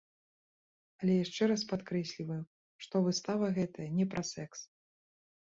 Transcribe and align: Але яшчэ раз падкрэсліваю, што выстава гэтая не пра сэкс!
Але 1.03 1.17
яшчэ 1.17 1.43
раз 1.51 1.61
падкрэсліваю, 1.73 2.39
што 2.87 2.95
выстава 3.09 3.53
гэтая 3.61 3.87
не 4.01 4.09
пра 4.17 4.21
сэкс! 4.33 4.59